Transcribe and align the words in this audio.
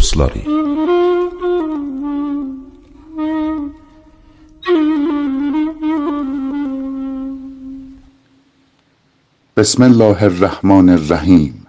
درستلاری 0.00 0.42
بسم 9.56 9.82
الله 9.82 10.22
الرحمن 10.22 10.88
الرحیم. 10.88 11.66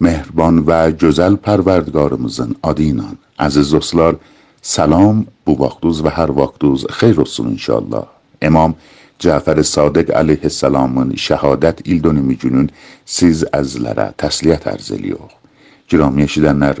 مهربان 0.00 0.64
و 0.66 0.90
جزل 0.90 1.36
پروردگارمزن 1.36 2.54
آدینان. 2.62 3.18
عزیز 3.38 3.74
اصلار 3.74 4.20
سلام 4.62 5.26
بو 5.44 5.64
وقتوز 5.64 6.00
و 6.00 6.08
هر 6.08 6.30
وقتوز 6.30 6.86
خیر 6.90 7.20
رسول 7.20 7.46
انشاءالله. 7.46 8.06
امام 8.42 8.74
جعفر 9.18 9.62
صادق 9.62 10.16
علیه 10.16 10.40
السلام 10.42 11.16
شهادت 11.16 11.80
ایل 11.84 12.00
دونمی 12.00 12.36
جنون. 12.36 12.70
سیز 13.04 13.44
از 13.52 13.80
لره 13.80 14.14
تسلیت 14.18 14.66
ارزلیوخ 14.66 15.43
Girami 15.88 16.24
eşidənlər, 16.24 16.78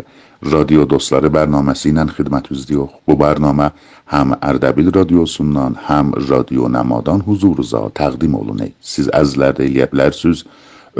radio 0.52 0.84
dostları 0.88 1.28
bərnaməsi 1.32 1.90
ilə 1.92 2.06
xidmətinizdə 2.16 2.86
Bu 3.06 3.16
bərnamə 3.20 3.70
həm 4.12 4.32
Ərdəbil 4.40 4.88
radiosundan, 4.96 5.76
həm 5.88 6.14
radio 6.28 6.68
Nəmadan 6.72 7.20
huzurunuza 7.26 7.82
təqdim 8.00 8.36
olunur. 8.40 8.72
Siz 8.80 9.10
əzlər 9.12 9.60
eləyə 9.60 9.90
bilərsiniz 9.92 10.44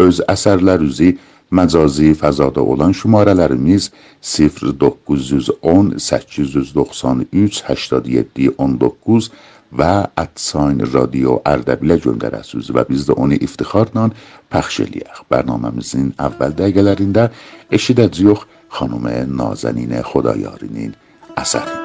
öz 0.04 0.20
əsərlərinizi 0.28 1.14
məcazi 1.54 2.12
fəzada 2.18 2.60
olan 2.60 2.92
şumarələrimiz 2.92 3.90
0910 4.20 5.96
893 5.98 7.62
87 7.64 8.52
19 8.58 9.30
و 9.78 10.06
اتساین 10.18 10.92
رادیو 10.92 11.40
اردبیل 11.46 11.96
جنگر 11.96 12.34
اسوز 12.34 12.70
و 12.70 12.84
بیزد 12.84 13.10
اون 13.10 13.38
افتخار 13.40 13.90
نان 13.94 14.12
پخشلی 14.50 15.02
برنامه 15.28 15.68
مزین 15.68 16.14
اول 16.18 16.50
دیگلرین 16.50 17.12
در 17.12 17.30
اشید 17.70 18.14
زیوخ 18.14 18.46
خانوم 18.68 19.06
نازنین 19.28 20.02
خدایارینین 20.02 20.94
اثرین 21.36 21.83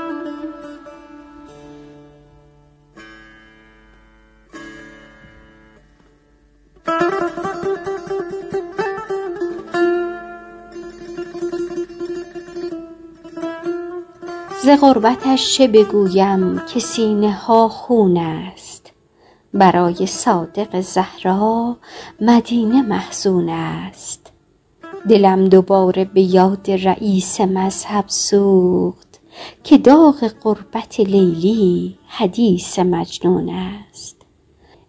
غربتش 14.75 15.53
چه 15.53 15.67
بگویم 15.67 16.61
که 16.73 16.79
سینه 16.79 17.31
ها 17.31 17.69
خون 17.69 18.17
است. 18.17 18.91
برای 19.53 20.05
صادق 20.05 20.81
زهرا 20.81 21.77
مدینه 22.21 22.81
محزون 22.81 23.49
است. 23.49 24.31
دلم 25.09 25.47
دوباره 25.47 26.05
به 26.05 26.21
یاد 26.21 26.71
رییس 26.71 27.41
مذهب 27.41 28.05
سوخت 28.07 29.19
که 29.63 29.77
داغ 29.77 30.27
غربت 30.43 30.99
لیلی 30.99 31.97
حدیث 32.07 32.79
مجنون 32.79 33.49
است. 33.49 34.21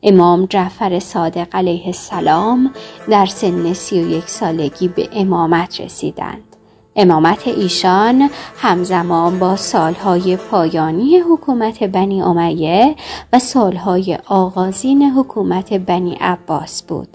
امام 0.02 0.46
جعفر 0.46 0.98
صادق 0.98 1.56
علیه 1.56 1.86
السلام 1.86 2.72
در 3.08 3.26
سن 3.26 3.72
سی 3.72 4.02
و 4.02 4.10
یک 4.10 4.28
سالگی 4.28 4.88
به 4.88 5.08
امامت 5.12 5.80
رسیدند. 5.80 6.49
امامت 6.96 7.48
ایشان 7.48 8.30
همزمان 8.56 9.38
با 9.38 9.56
سالهای 9.56 10.36
پایانی 10.36 11.18
حکومت 11.18 11.82
بنی 11.82 12.22
امیه 12.22 12.96
و 13.32 13.38
سالهای 13.38 14.18
آغازین 14.26 15.02
حکومت 15.02 15.72
بنی 15.72 16.16
عباس 16.20 16.82
بود. 16.82 17.08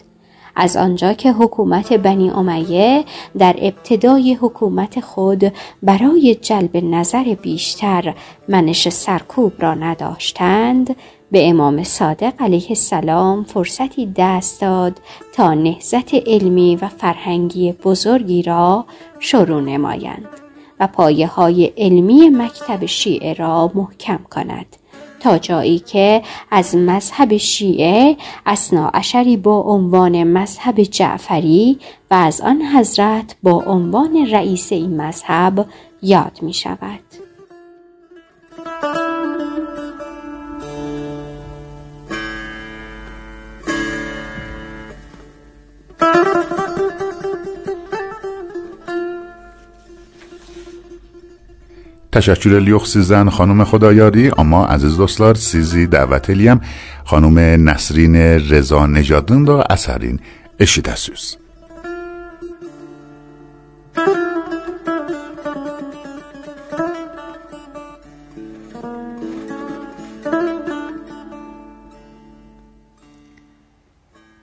از 0.56 0.78
آنجا 0.78 1.14
که 1.14 1.32
حکومت 1.32 1.94
بنی 1.94 2.30
امیه 2.30 3.04
در 3.38 3.56
ابتدای 3.60 4.34
حکومت 4.34 5.00
خود 5.00 5.54
برای 5.84 6.36
جلب 6.36 6.78
نظر 6.78 7.24
بیشتر 7.24 8.14
منش 8.50 8.90
سرکوب 8.90 9.54
را 9.60 9.74
نداشتند 9.74 10.96
به 11.32 11.50
امام 11.50 11.84
صادق 11.84 12.34
علیه 12.40 12.66
السلام 12.70 13.44
فرصتی 13.44 14.14
دست 14.16 14.62
داد 14.62 15.02
تا 15.34 15.54
نهزت 15.54 16.14
علمی 16.14 16.76
و 16.76 16.88
فرهنگی 16.88 17.72
بزرگی 17.72 18.42
را 18.42 18.86
شروع 19.20 19.62
نمایند 19.62 20.28
و 20.80 20.88
پایه 20.88 21.28
های 21.28 21.66
علمی 21.78 22.30
مکتب 22.30 22.86
شیعه 22.86 23.34
را 23.34 23.72
محکم 23.76 24.20
کند 24.32 24.66
تا 25.20 25.38
جایی 25.38 25.80
که 25.80 26.22
از 26.52 26.76
مذهب 26.76 27.38
شیعه 27.38 28.18
اسنا 28.46 28.90
اشری 28.94 29.38
با 29.38 29.60
عنوان 29.60 30.24
مذهب 30.24 30.82
جعفری 30.82 31.80
و 32.12 32.14
از 32.14 32.42
آن 32.42 32.62
حضرت 32.62 33.36
با 33.44 33.64
عنوان 33.68 34.28
رئیس 34.32 34.72
این 34.72 35.02
مذهب 35.02 35.66
یاد 36.02 36.40
می 36.42 36.54
شود. 36.54 37.25
تشکر 52.16 52.60
لیخ 52.60 52.86
سیزن 52.86 53.30
خانم 53.30 53.64
خدایاری 53.64 54.32
اما 54.38 54.66
عزیز 54.66 54.98
دوستلار 54.98 55.36
سیزی 55.36 55.88
دعوت 55.88 56.30
الیم 56.30 56.62
خانم 57.04 57.40
نسرین 57.70 58.16
رضا 58.16 58.86
نجادن 58.86 59.44
دا 59.44 59.62
اثرین 59.62 60.20
اشیده 60.60 60.96
سوز. 60.96 61.38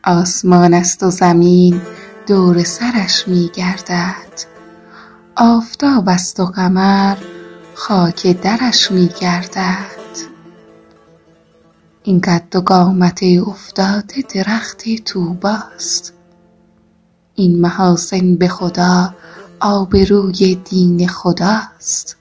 آسمان 0.04 0.74
است 0.74 1.02
و 1.02 1.10
زمین 1.10 1.80
دور 2.26 2.64
سرش 2.64 3.28
می 3.28 3.50
گردد 3.54 4.32
آفتاب 5.36 6.08
است 6.08 6.40
و 6.40 6.46
قمر 6.46 7.16
خاک 7.82 8.26
درش 8.26 8.90
می 8.90 9.10
گردد 9.20 9.86
این 12.02 12.20
قد 12.20 12.56
و 12.56 12.60
قامت 12.60 13.20
افتاده 13.22 14.22
درخت 14.34 15.04
طوباست 15.04 16.12
این 17.34 17.60
محاسن 17.60 18.36
به 18.36 18.48
خدا 18.48 19.14
آبروی 19.60 20.54
دین 20.54 21.08
خداست. 21.08 22.16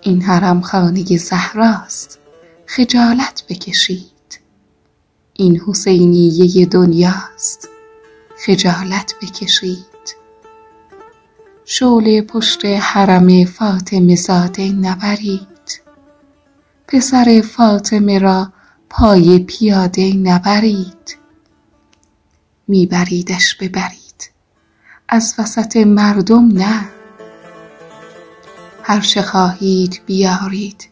این 0.00 0.22
حرم 0.22 0.60
خانه 0.60 1.16
زهراست. 1.16 2.18
خجالت 2.66 3.44
بکشید. 3.48 4.40
این 5.34 5.60
حسینیه 5.66 6.66
دنیاست. 6.66 7.68
خجالت 8.46 9.14
بکشید. 9.22 9.89
شعله 11.72 12.22
پشت 12.22 12.64
حرم 12.64 13.44
فاطمه 13.44 14.16
زاده 14.16 14.72
نبرید. 14.72 15.82
پسر 16.88 17.42
فاطمه 17.56 18.18
را 18.18 18.52
پای 18.88 19.38
پیاده 19.38 20.12
نبرید. 20.14 21.16
میبریدش 22.68 23.54
ببرید. 23.54 24.30
از 25.08 25.34
وسط 25.38 25.76
مردم 25.76 26.46
نه. 26.46 26.88
هرچه 28.82 29.22
خواهید 29.22 30.00
بیارید 30.06 30.88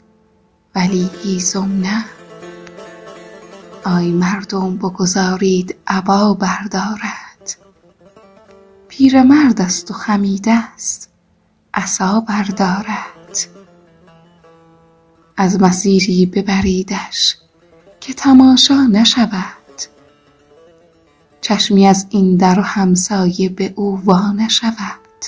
ولی 0.74 1.10
هیزم 1.22 1.80
نه. 1.80 2.04
آی 3.84 4.10
مردم 4.12 4.76
بگذارید 4.76 5.76
ابا 5.86 6.34
بردارد. 6.34 7.27
پیرمرد 8.98 9.60
است 9.60 9.90
و 9.90 9.94
خمیده 9.94 10.52
است. 10.52 11.10
عصا 11.74 12.20
بردارد. 12.20 13.38
از 15.36 15.60
مسیری 15.62 16.26
ببریدش 16.26 17.36
که 18.00 18.14
تماشا 18.14 18.86
نشود. 18.92 19.82
چشمی 21.40 21.86
از 21.86 22.06
این 22.10 22.36
در 22.36 22.58
و 22.58 22.62
همسایه 22.62 23.48
به 23.48 23.72
او 23.76 24.00
وا 24.04 24.32
نشود. 24.32 25.24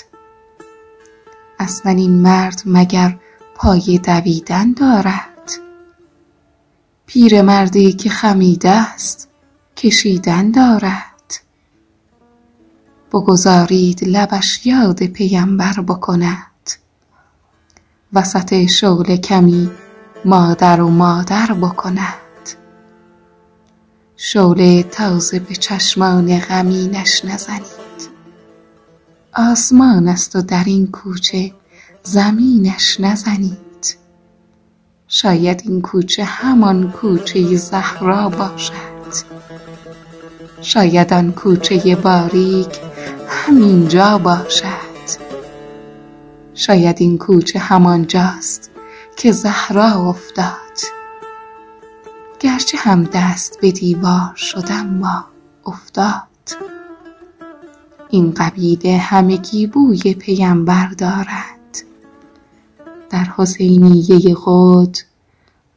اصلا 1.59 1.93
این 1.93 2.13
مرد 2.13 2.63
مگر 2.67 3.19
پای 3.55 4.01
دویدن 4.05 4.73
دارد؟ 4.73 5.51
پیرمردی 7.07 7.93
که 7.93 8.11
خمیده 8.11 8.71
است 8.71 9.29
کشیدن 9.77 10.51
دارد. 10.51 11.20
بگذارید 13.13 14.05
لبش 14.05 14.67
یاد 14.67 15.03
پیمبر 15.03 15.73
بکند. 15.89 16.71
وسط 18.13 18.67
شعله 18.67 19.17
کمی 19.17 19.71
مادر 20.25 20.81
و 20.81 20.89
مادر 20.89 21.47
بکند. 21.47 22.15
شعله 24.17 24.83
تازه 24.83 25.39
به 25.39 25.55
چشمان 25.55 26.39
غمینش 26.39 27.25
نزنید. 27.25 28.11
آسمان 29.35 30.09
است 30.09 30.37
و 30.37 30.43
در 30.43 30.65
این 30.65 30.87
کوچه 30.87 31.53
زمینش 32.03 33.01
نزنید. 33.01 33.97
شاید 35.09 35.63
این 35.65 35.83
کوچه 35.83 36.25
همان 36.25 36.93
کوچه 36.93 37.57
زهرا 37.57 38.29
باشد. 38.29 39.25
شاید 40.63 41.13
آن 41.13 41.33
کوچه 41.33 41.97
باریک 41.97 42.90
همینجا 43.31 44.19
باشد. 44.19 44.91
شاید 46.55 46.97
این 47.01 47.19
کوچه 47.19 47.59
همانجاست 47.59 48.71
که 49.17 49.33
زهرا 49.33 50.09
افتاد. 50.09 50.79
گرچه 52.41 52.79
هم 52.79 53.05
دست 53.05 53.61
به 53.61 53.73
دیوار 53.73 54.35
شد 54.37 54.65
اما 54.71 55.25
افتاد. 55.67 56.23
این 58.11 58.35
قبیله 58.35 58.97
همگی 58.97 59.67
بوی 59.67 60.15
پیمبر 60.15 60.87
دارد. 60.87 61.83
در 63.11 63.27
حسینیه 63.37 64.35
خود 64.35 64.99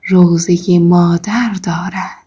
روزه 0.08 0.80
مادر 0.80 1.56
دارد. 1.64 2.23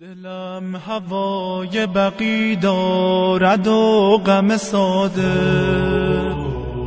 دلم 0.00 0.76
هوای 0.76 1.86
بقی 1.86 2.56
دارد 2.56 3.66
و 3.66 4.20
غم 4.26 4.56
ساده. 4.56 5.32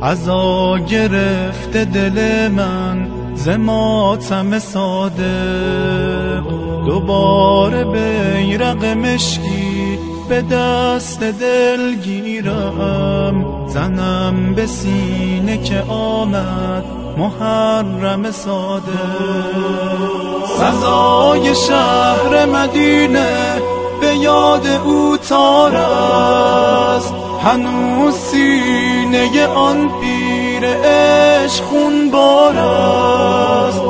عزا 0.02 0.78
گرفته 0.78 1.84
دل 1.84 2.48
من 2.48 3.08
ز 3.34 3.48
ماتم 3.48 4.58
صادق 4.58 6.44
دوباره 6.86 7.84
بیرق 7.84 8.84
مشکی 8.84 9.98
به 10.28 10.42
دست 10.42 11.22
دل 11.22 11.94
گیرم. 11.94 13.66
زنم 13.68 14.54
به 14.54 14.66
سینه 14.66 15.58
که 15.58 15.82
آمد 15.88 16.84
محرم 17.18 18.30
ساده. 18.30 20.29
سزای 20.60 21.54
شهر 21.54 22.46
مدینه 22.46 23.62
به 24.00 24.16
یاد 24.16 24.66
او 24.66 25.16
تار 25.16 25.76
است. 25.76 27.14
هنوز 27.44 28.14
سینه 28.14 29.46
آن 29.46 29.90
پیر 30.00 30.64
عشق 30.64 31.64
خونبار 31.64 32.56
است. 32.56 33.82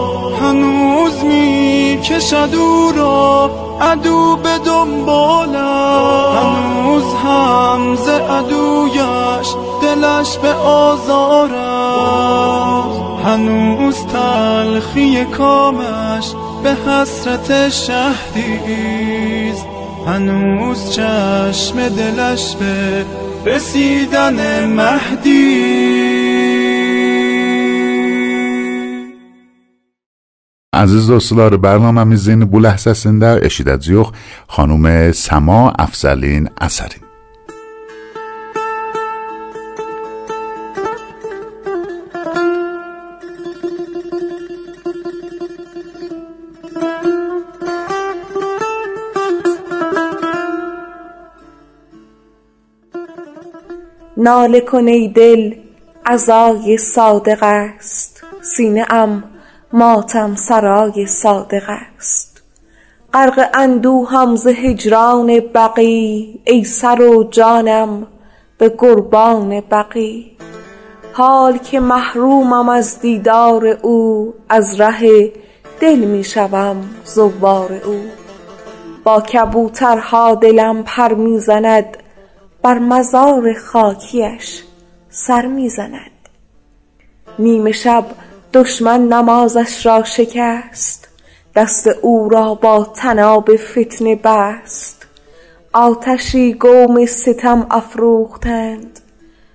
هنوز 0.42 1.24
می 1.24 1.98
کشد 2.04 2.54
او 2.54 2.92
را 2.96 3.50
عدو 3.80 4.36
به 4.36 4.58
دنبالش 4.58 5.56
هنوز 6.36 7.04
هم 7.24 7.96
ز 7.96 8.08
عدویش 8.08 9.54
دلش 9.82 10.36
به 10.36 10.52
آزار 10.54 11.50
است. 11.54 13.00
هنوز 13.24 14.06
تلخی 14.06 15.24
کامش 15.24 16.34
به 16.62 16.74
حسرت 16.74 17.68
شهدی 17.68 18.52
ایست 18.66 19.66
هنوز 20.06 20.90
چشم 20.90 21.88
دلش 21.88 22.56
به 22.56 23.04
رسیدن 23.46 24.66
مهدی. 24.66 25.90
عزیز 30.74 31.06
دوستدار 31.06 31.56
برنامه 31.56 32.04
میزین 32.04 32.44
بو 32.44 32.60
لحظه 32.60 32.94
سنده 32.94 33.40
اشیدت 33.42 33.80
زیوخ 33.80 34.12
خانوم 34.48 35.12
سما 35.12 35.70
افزلین 35.78 36.48
اثرین. 36.60 37.09
ناله 54.22 54.60
کن 54.60 54.86
ای 54.86 55.08
دل 55.08 55.54
عزای 56.06 56.76
صادق 56.76 57.38
است. 57.42 58.24
سینه 58.42 58.86
ام 58.90 59.24
ماتم 59.72 60.34
سرای 60.34 61.06
صادق 61.06 61.62
است. 61.68 62.42
غرق 63.14 63.50
اندوهم 63.54 64.36
ز 64.36 64.46
هجران 64.46 65.40
بقی 65.54 66.40
ای 66.44 66.64
سر 66.64 67.00
و 67.02 67.24
جانم 67.24 68.06
به 68.58 68.68
قربان 68.68 69.60
بقی. 69.60 70.36
حال 71.12 71.58
که 71.58 71.80
محرومم 71.80 72.68
از 72.68 73.00
دیدار 73.00 73.66
او 73.66 74.34
از 74.48 74.80
ره 74.80 75.32
دل 75.80 75.98
می 75.98 76.24
شوم 76.24 76.76
زوار 77.04 77.72
او. 77.84 78.00
با 79.04 79.20
کبوترها 79.20 80.34
دلم 80.34 80.82
پر 80.82 81.14
می 81.14 81.38
زند 81.38 81.96
بر 82.62 82.78
مزار 82.78 83.54
خاکیش 83.54 84.62
سر 85.10 85.46
می 85.46 85.68
زند 85.68 86.10
نیمه 87.38 87.72
شب 87.72 88.04
دشمن 88.52 89.08
نمازش 89.08 89.86
را 89.86 90.04
شکست 90.04 91.08
دست 91.54 91.86
او 91.86 92.28
را 92.28 92.54
با 92.54 92.84
طناب 92.84 93.56
فتنه 93.56 94.16
بست. 94.16 95.06
آتشی 95.72 96.54
قوم 96.54 97.06
ستم 97.06 97.66
افروختند 97.70 99.00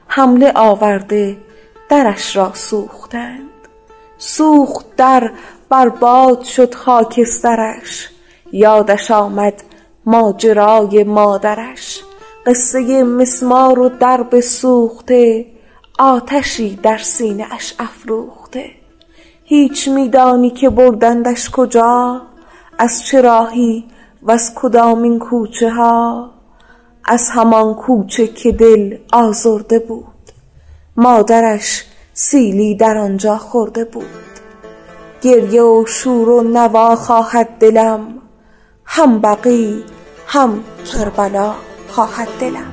حمله 0.07 0.51
آورده 0.55 1.37
درش 1.89 2.35
را 2.35 2.51
سوختند. 2.53 3.49
سوخت 4.17 4.95
در 4.97 5.31
برباد 5.69 6.43
شد 6.43 6.73
خاکسترش 6.73 8.09
یادش 8.51 9.11
آمد 9.11 9.63
ماجرای 10.05 11.03
مادرش. 11.03 12.03
قصه 12.45 13.03
مسمار 13.03 13.79
و 13.79 13.89
درب 13.89 14.39
سوخته 14.39 15.45
آتشی 15.99 16.75
در 16.75 16.97
سینه 16.97 17.45
اش 17.51 17.75
افروخته. 17.79 18.65
هیچ 19.43 19.87
می 19.87 20.09
دانی 20.09 20.49
که 20.49 20.69
بردندش 20.69 21.49
کجا 21.49 22.21
از 22.77 23.03
چه 23.03 23.21
راهی 23.21 23.85
وز 24.23 24.51
کدامین 24.55 25.19
کوچه 25.19 25.69
ها؟ 25.69 26.31
از 27.05 27.29
همان 27.29 27.73
کوچه 27.73 28.27
که 28.27 28.51
دل 28.51 28.97
آزرده 29.13 29.79
بود. 29.79 30.05
مادرش 30.97 31.85
سیلی 32.13 32.75
در 32.75 32.97
آنجا 32.97 33.37
خورده 33.37 33.85
بود. 33.85 34.05
گریه 35.21 35.61
و 35.61 35.85
شور 35.87 36.29
و 36.29 36.43
نوا 36.43 36.95
خواهد 36.95 37.49
دلم 37.59 38.21
هم 38.85 39.21
بقیع 39.21 39.83
هم 40.27 40.63
کربلا. 40.85 41.53
خواهد 41.95 42.27
دلم. 42.39 42.71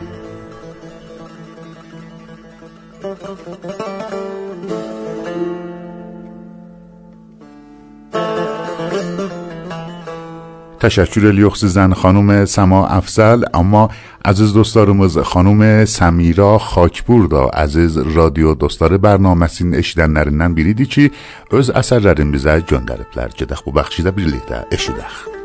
تشکر 10.81 11.21
لیوخس 11.21 11.65
زن 11.65 11.93
خانم 11.93 12.45
سما 12.45 12.87
افزل 12.87 13.45
اما 13.55 13.91
عزیز 14.25 14.53
دوستارم 14.53 15.01
از 15.01 15.19
خانم 15.19 15.85
سمیرا 15.85 16.59
خاکبور 16.59 17.27
دا 17.27 17.45
عزیز 17.45 17.99
رادیو 17.99 18.55
دوستار 18.55 18.97
برنامه 18.97 19.47
سین 19.47 19.75
اشیدن 19.75 20.11
نرینن 20.11 20.55
بیریدی 20.55 20.87
چی؟ 20.87 21.11
از 21.51 21.71
اثر 21.71 21.99
رریم 21.99 22.31
بیزه 22.31 22.63
جندر 22.67 22.97
پلر 22.97 23.29
جدخ 23.29 23.69
ببخشیده 23.69 24.11
بیریده 24.11 24.67
اشیدخ. 24.73 25.27
موسیقی 25.27 25.42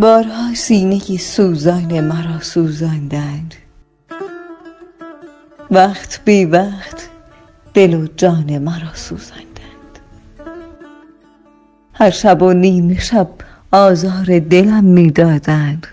بارها 0.00 0.54
سینه 0.54 1.16
سوزان 1.16 2.00
مرا 2.00 2.40
سوزاندند. 2.40 3.54
وقت 5.70 6.20
بی 6.24 6.44
وقت 6.44 7.08
دل 7.74 7.94
و 7.94 8.06
جان 8.16 8.58
مرا 8.58 8.94
سوزاندند. 8.94 9.98
هر 11.92 12.10
شب 12.10 12.42
و 12.42 12.52
نیم 12.52 12.98
شب 12.98 13.28
آزار 13.72 14.38
دلم 14.38 14.84
می‌دادند 14.84 15.86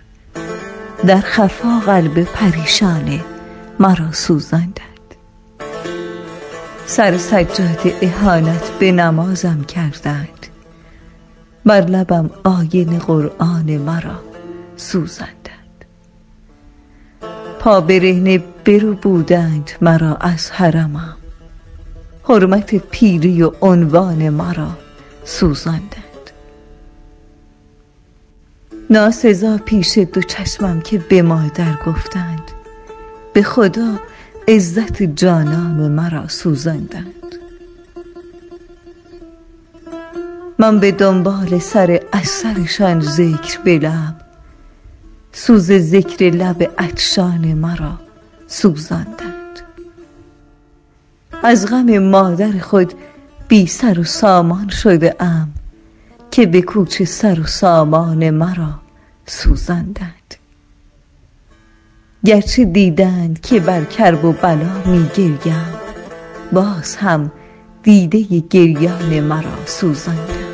در 1.08 1.22
خفا 1.22 1.80
قلب 1.86 2.24
پریشان 2.24 3.20
مرا 3.80 4.12
سوزاندند. 4.12 5.16
سر 6.86 7.18
سجاد 7.18 7.94
اهانت 8.02 8.72
به 8.80 8.92
نمازم 8.92 9.64
کردند. 9.64 10.35
بر 11.66 11.82
لبم 11.82 12.30
آین 12.44 13.00
قرآن 13.00 13.78
مرا 13.78 14.20
سوزندند 14.76 15.86
پا 17.60 17.82
برهنه 17.82 18.44
برو 18.66 18.94
بودند 18.94 19.72
مرا 19.82 20.16
از 20.16 20.52
حرمم. 20.52 21.18
حرمت 22.24 22.76
پیری 22.76 23.42
و 23.44 23.52
عنوان 23.62 24.30
مرا 24.30 24.70
سوزاندند. 25.24 26.32
ناسزا 28.90 29.58
پیش 29.66 29.98
دو 29.98 30.22
چشمم 30.22 30.82
که 30.82 30.98
به 30.98 31.22
مادر 31.22 31.76
گفتند 31.86 32.52
به 33.34 33.44
خدا 33.44 34.00
عزت 34.48 35.04
جانان 35.04 35.92
مرا 35.92 36.28
سوزاندند. 36.28 37.36
من 40.60 40.80
به 40.80 40.92
دنبال 40.92 41.60
سر 41.60 42.00
اثرشان 42.14 43.00
ذکر 43.00 43.60
به 43.64 43.80
لب 43.80 44.16
سوز 45.32 45.72
ذکر 45.72 46.26
لب 46.26 46.72
عطشان 46.78 47.54
مرا 47.54 48.00
سوزاندند. 48.48 49.60
از 51.44 51.68
غم 51.68 52.00
مادر 52.00 52.60
خود 52.60 52.94
بی 53.48 53.68
سر 53.68 54.00
و 54.00 54.04
سامان 54.04 54.70
شده 54.70 55.16
ام 55.20 55.54
که 56.32 56.46
به 56.46 56.62
کوچه 56.62 57.06
سر 57.06 57.40
و 57.40 57.46
سامان 57.46 58.30
مرا 58.30 58.80
سوزاندند. 59.26 60.36
گرچه 62.26 62.66
دیدند 62.66 63.42
که 63.42 63.60
بر 63.60 63.84
کرب 63.84 64.26
و 64.26 64.32
بلا 64.32 64.82
می 64.86 65.10
گریم 65.16 65.66
باز 66.52 66.96
هم 66.96 67.32
دیده 67.84 68.44
گریان 68.50 69.20
مرا 69.20 69.66
سوزاندند. 69.66 70.45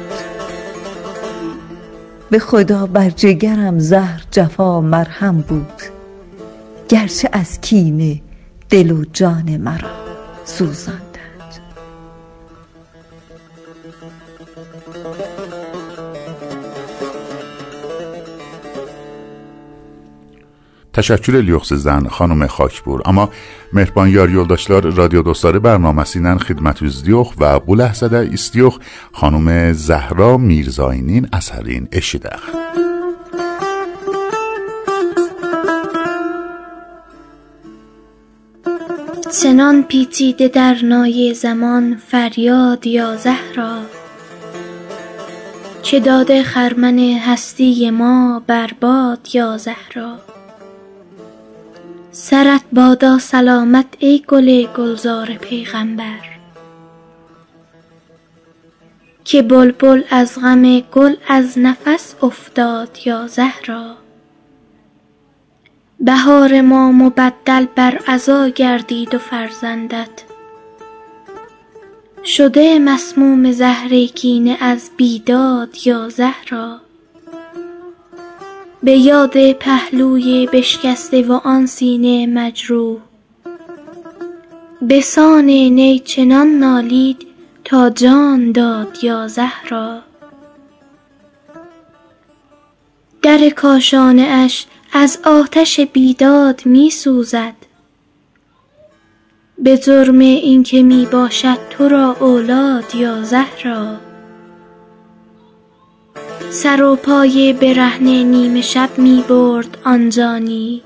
به 2.32 2.40
خدا 2.40 2.86
بر 2.86 3.10
جگرم 3.10 3.80
زهر 3.80 4.24
جفا 4.32 4.82
مرهم 4.82 5.42
بود. 5.42 5.82
گرچه 6.90 7.30
از 7.32 7.62
کینه 7.62 8.22
دل 8.70 8.92
و 8.92 9.06
جان 9.14 9.58
مرا 9.58 9.90
سوزاندند. 10.46 11.12
تشکر 21.01 21.34
لیوخس 21.34 21.74
زن 21.74 22.08
خانم 22.08 22.48
خاکبور 22.48 23.01
اما 23.05 23.29
مهربان 23.74 24.10
یار 24.10 24.29
یولداشلار 24.29 24.93
رادیو 24.93 25.22
دوستاره 25.22 25.60
برنامه 25.60 26.03
سینن 26.03 26.38
خدمت 26.38 26.84
دیوخ 26.84 27.34
و 27.39 27.60
بوله 27.60 27.93
زده 27.93 28.29
استیوخ 28.34 28.79
خانم 29.12 29.74
زهرا 29.74 30.38
میرزاینین 30.38 31.27
اثرین 31.34 31.88
اشیدخ. 31.91 32.41
سنان 39.29 39.84
پیچیده 39.84 40.48
در 40.48 40.77
نای 40.84 41.34
زمان 41.34 42.01
فریاد 42.08 42.88
یا 42.88 43.15
زهرا؟ 43.15 43.79
که 45.84 46.00
داده 46.00 46.43
خرمن 46.43 47.00
هستی 47.00 47.89
ما 47.89 48.43
برباد 48.48 49.27
یا 49.34 49.58
زهرا؟ 49.58 50.31
سرت 52.13 52.62
بادا 52.74 53.20
سلامت 53.20 53.86
ای 54.00 54.24
گل 54.27 54.65
گلزار 54.65 55.34
پیغمبر. 55.34 56.20
که 59.24 59.41
بلبل 59.41 60.03
از 60.10 60.39
غم 60.39 60.80
گل 60.80 61.15
از 61.27 61.60
نفس 61.60 62.15
افتاد 62.22 62.98
یا 63.06 63.27
زهرا. 63.27 63.96
بهار 66.00 66.62
ما 66.62 66.91
مبدل 66.91 67.65
بر 67.75 68.00
عزا 68.08 68.50
گردید 68.50 69.15
و 69.15 69.18
فرزندت. 69.18 70.24
شده 72.25 72.80
مسموم 72.80 73.51
زهر 73.51 74.06
کینه 74.06 74.58
از 74.62 74.89
بیداد 74.98 75.77
یا 75.86 76.10
زهرا. 76.10 76.82
به 78.84 78.92
یاد 78.92 79.52
پهلوی 79.52 80.50
بشکسته 80.54 81.22
و 81.22 81.34
آن 81.44 81.66
سینه 81.66 82.28
مجروح. 82.28 82.98
به 84.82 85.02
سان 85.02 85.46
نی 85.46 86.00
چنان 86.00 86.48
نالید 86.48 87.28
تا 87.64 87.90
جان 87.90 88.52
داد 88.52 88.98
یا 89.04 89.28
زهرا. 89.28 90.00
در 93.22 93.50
کاشانه 93.50 94.22
اش 94.22 94.66
از 94.94 95.20
آتش 95.24 95.80
بیداد 95.80 96.62
می 96.66 96.90
سوزد. 96.90 97.56
به 99.58 99.78
جرم 99.78 100.20
اینکه 100.20 100.84
می 100.84 101.08
باشد 101.12 101.58
تو 101.70 101.88
را 101.88 102.16
اولاد 102.20 102.96
یا 102.96 103.24
زهرا. 103.24 104.11
سر 106.51 106.84
و 106.84 106.96
پای 106.96 107.53
برهنه 107.53 108.24
نیمه 108.24 108.62
شب 108.62 108.89
می 108.98 109.24
برد 109.29 109.77
آن 109.86 110.10
جانی 110.10 110.81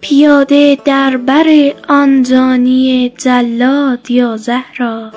پیاده 0.00 0.78
در 0.84 1.16
بر 1.16 1.72
آن 1.88 2.22
جانی 2.22 3.12
جلاد 3.18 4.10
یا 4.10 4.36
زهرا. 4.36 5.12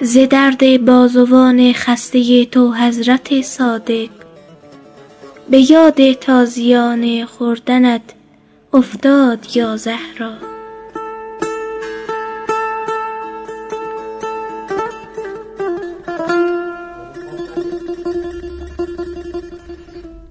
ز 0.00 0.18
درد 0.30 0.84
بازوان 0.84 1.72
خسته 1.72 2.44
تو 2.44 2.72
حضرت 2.72 3.40
صادق. 3.40 4.08
به 5.50 5.70
یاد 5.70 6.12
تازیانه 6.12 7.26
خوردنت 7.26 8.02
افتاد 8.72 9.56
یا 9.56 9.76
زهرا. 9.76 10.47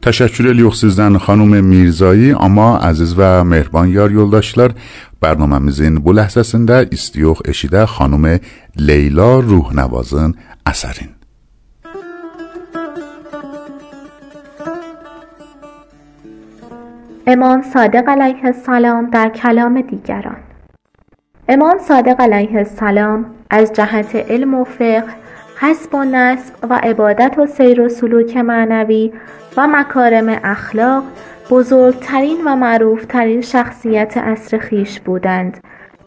تشکر 0.07 0.43
لیوخسیزن 0.43 1.17
خانم 1.17 1.63
میرزایی 1.63 2.31
اما 2.31 2.77
عزیز 2.77 3.15
و 3.17 3.43
مهربان 3.43 3.89
یار 3.89 4.11
یولداشlar 4.11 4.71
برنامemizin 5.21 5.97
bu 6.05 6.13
ləhzəsində 6.19 6.77
istiyox 6.97 7.41
eşidə 7.51 7.85
خانم 7.85 8.39
لیلا 8.87 9.39
روحنوازın 9.39 10.35
اثرین. 10.65 11.09
امام 17.27 17.61
صادق 17.73 18.09
علیه 18.09 18.45
السلام 18.45 19.09
در 19.09 19.29
کلام 19.29 19.81
دیگران. 19.81 20.37
امام 21.49 21.77
صادق 21.87 22.21
علیه 22.21 22.57
السلام 22.57 23.25
از 23.49 23.73
جهت 23.73 24.15
علم 24.15 24.53
و 24.53 24.63
فقه 24.63 25.26
حسب 25.59 25.95
و 25.95 26.03
نصب 26.03 26.53
و 26.69 26.73
عبادت 26.83 27.39
و 27.39 27.45
سیر 27.45 27.81
و 27.81 27.89
سلوک 27.89 28.37
معنوی 28.37 29.13
و 29.57 29.67
مکارم 29.67 30.39
اخلاق 30.43 31.03
بزرگترین 31.49 32.37
و 32.45 32.55
معروفترین 32.55 33.41
شخصیت 33.41 34.17
عصر 34.17 34.59
خویش 34.59 34.99
بودند. 34.99 35.57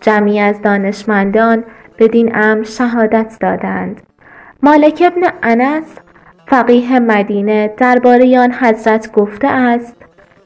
جمعی 0.00 0.40
از 0.40 0.62
دانشمندان 0.62 1.64
بدین 1.98 2.36
امر 2.36 2.64
شهادت 2.64 3.36
دادند. 3.40 4.00
مالک 4.62 5.02
ابن 5.06 5.22
انس 5.42 5.84
فقیه 6.46 6.98
مدینه 6.98 7.74
درباره 7.76 8.40
آن 8.40 8.52
حضرت 8.52 9.12
گفته 9.12 9.48
است 9.48 9.96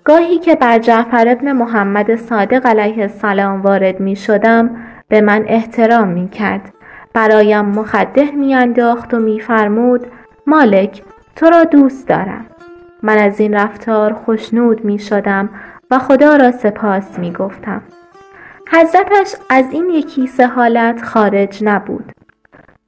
گاهی 0.05 0.39
که 0.39 0.55
بر 0.55 0.79
جعفر 0.79 1.29
ابن 1.29 1.53
محمد 1.53 2.17
صادق 2.17 2.67
علیه 2.67 3.03
السلام 3.03 3.63
وارد 3.63 4.01
می 4.01 4.17
شدم 4.17 4.71
به 5.09 5.21
من 5.21 5.45
احترام 5.47 6.09
می 6.09 6.29
کرد 6.29 6.73
برایم 7.15 7.65
مخده 7.65 8.31
می 8.31 8.55
انداخت 8.55 9.15
و 9.15 9.19
می 9.19 9.41
فرمود 9.41 10.07
مالک 10.47 11.03
تو 11.37 11.47
را 11.47 11.65
دوست 11.65 12.09
دارم 12.09 12.47
من 13.03 13.19
از 13.19 13.41
این 13.41 13.55
رفتار 13.55 14.13
خوشنود 14.13 14.85
می 14.85 14.99
شدم 14.99 15.49
و 15.91 15.99
خدا 15.99 16.37
را 16.37 16.51
سپاس 16.53 17.19
می 17.19 17.33
گفتم. 17.33 17.83
حضرتش 18.73 19.35
از 19.51 19.65
این 19.71 19.91
یکی 19.91 20.27
سه 20.27 20.47
حالت 20.47 21.03
خارج 21.03 21.65
نبود. 21.65 22.13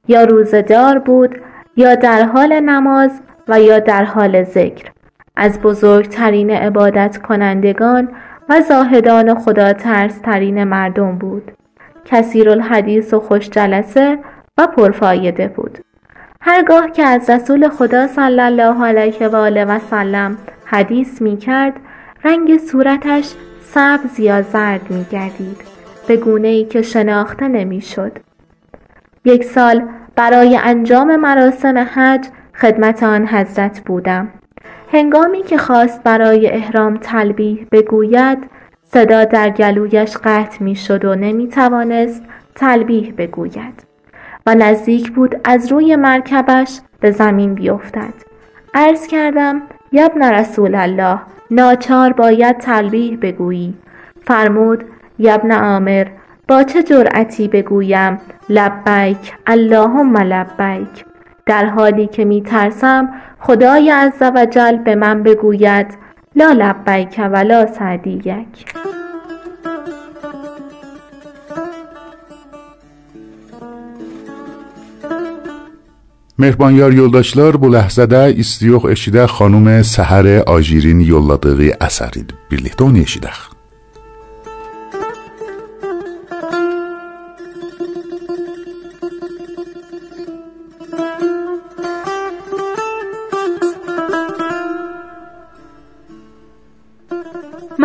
یا 0.07 0.23
روزدار 0.23 0.99
بود 0.99 1.41
یا 1.75 1.95
در 1.95 2.23
حال 2.23 2.59
نماز 2.59 3.21
و 3.47 3.61
یا 3.61 3.79
در 3.79 4.03
حال 4.03 4.43
ذکر. 4.43 4.91
از 5.35 5.61
بزرگترین 5.61 6.49
عبادت 6.49 7.17
کنندگان 7.17 8.09
و 8.49 8.61
زاهدان 8.61 9.39
خدا 9.39 9.73
ترین 10.23 10.63
مردم 10.63 11.17
بود. 11.17 11.56
کثیر 12.07 12.49
الحدیث 12.49 13.13
و 13.13 13.19
خوش 13.19 13.49
جلسه 13.49 14.19
و 14.57 14.67
پرفایده 14.67 15.47
بود. 15.47 15.77
هرگاه 16.41 16.91
که 16.91 17.03
از 17.03 17.29
رسول 17.29 17.69
خدا 17.69 18.07
صلی 18.07 18.41
الله 18.41 18.85
علیه 18.85 19.27
و 19.27 19.35
آله 19.35 19.65
و 19.65 19.79
سلم 19.79 20.37
حدیث 20.65 21.21
می 21.21 21.37
کرد 21.37 21.73
رنگ 22.23 22.57
صورتش 22.57 23.33
سبز 23.61 24.19
یا 24.19 24.41
زرد 24.41 24.91
می 24.91 25.05
گردید 25.11 25.61
به 26.07 26.17
گونه 26.17 26.47
ای 26.47 26.65
که 26.65 26.81
شناخته 26.81 27.47
نمی 27.47 27.81
شد. 27.81 28.11
یک 29.25 29.43
سال 29.43 29.83
برای 30.15 30.59
انجام 30.63 31.15
مراسم 31.15 31.87
حج 31.93 32.25
خدمت 32.55 33.03
آن 33.03 33.27
حضرت 33.27 33.79
بودم. 33.85 34.29
هنگامی 34.91 35.43
که 35.43 35.57
خواست 35.57 36.03
برای 36.03 36.47
احرام 36.47 36.97
تلبیه 36.97 37.67
بگوید 37.71 38.37
صدا 38.93 39.23
در 39.23 39.49
گلویش 39.49 40.17
قطع 40.23 40.63
می 40.63 40.75
شد 40.75 41.05
و 41.05 41.15
نمی 41.15 41.47
توانست 41.47 42.23
تلبیه 42.55 43.11
بگوید. 43.11 43.83
و 44.45 44.55
نزدیک 44.55 45.11
بود 45.11 45.35
از 45.43 45.71
روی 45.71 45.95
مرکبش 45.95 46.79
به 46.99 47.11
زمین 47.11 47.53
بیفتد. 47.53 48.13
عرض 48.73 49.07
کردم 49.07 49.61
یبن 49.91 50.33
رسول 50.33 50.75
الله 50.75 51.19
ناچار 51.51 52.13
باید 52.13 52.57
تلبیه 52.57 53.17
بگویی. 53.17 53.73
فرمود 54.21 54.83
یبن 55.19 55.51
عامر 55.51 56.07
با 56.47 56.63
چه 56.63 56.83
جرأتی 56.83 57.47
بگویم 57.47 58.19
لبیک 58.49 59.33
اللهم 59.47 60.17
لبیک؟ 60.17 61.05
در 61.45 61.65
حالی 61.65 62.07
که 62.07 62.25
می 62.25 62.41
ترسم 62.41 63.09
خدای 63.39 63.89
عزوجل 63.89 64.77
به 64.77 64.95
من 64.95 65.23
بگوید 65.23 66.06
لا 66.37 66.53
لبیک 66.53 67.19
ولا 67.19 67.65
سعدیک 67.65 68.27
Mehriban 76.37 76.71
yoldaşlar, 76.93 77.57
bu 77.57 77.71
ləhzədə 77.73 78.21
istiyox 78.43 78.85
eşidək 78.93 79.33
xanım 79.39 79.71
Səhərə 79.95 80.37
Ajirin 80.45 81.01
yolladığı 81.01 81.73
əsər 81.89 82.21
idi. 82.21 82.37
Birlikdə 82.51 82.85